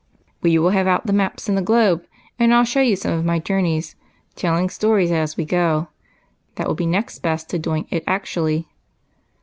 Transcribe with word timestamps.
"We 0.41 0.57
will 0.57 0.71
have 0.71 0.87
out 0.87 1.05
the 1.05 1.13
maps 1.13 1.47
and 1.47 1.55
the 1.55 1.61
globe, 1.61 2.03
and 2.39 2.51
I 2.51 2.65
'11 2.65 2.65
show 2.65 2.81
you 2.81 2.95
some 2.95 3.11
of 3.13 3.23
my 3.23 3.37
journeys, 3.37 3.95
telling 4.35 4.67
stories 4.71 5.11
as 5.11 5.37
we 5.37 5.45
go. 5.45 5.89
That 6.55 6.65
will 6.67 6.73
be 6.73 6.87
next 6.87 7.19
best 7.19 7.51
to 7.51 7.59
doing 7.59 7.85
it 7.91 8.03
actually." 8.07 8.67